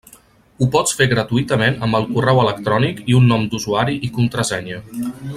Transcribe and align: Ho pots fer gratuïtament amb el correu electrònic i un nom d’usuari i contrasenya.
Ho 0.61 0.67
pots 0.75 0.93
fer 1.01 1.05
gratuïtament 1.11 1.77
amb 1.87 1.99
el 1.99 2.07
correu 2.15 2.41
electrònic 2.45 3.03
i 3.13 3.17
un 3.21 3.29
nom 3.33 3.45
d’usuari 3.51 3.99
i 4.09 4.13
contrasenya. 4.17 4.81